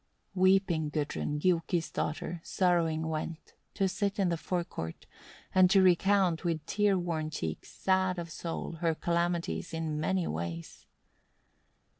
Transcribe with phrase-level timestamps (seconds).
[0.33, 0.41] 9.
[0.43, 5.05] Weeping Gudrun, Giuki's daughter, sorrowing went, to sit in the fore court,
[5.53, 10.87] and to recount, with tear worn cheeks, sad of soul, her calamities, in many ways.